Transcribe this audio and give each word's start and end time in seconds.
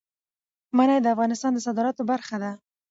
منی 0.77 0.97
د 1.01 1.05
افغانستان 1.15 1.51
د 1.53 1.59
صادراتو 1.65 2.01
برخه 2.11 2.35
ده. 2.43 2.51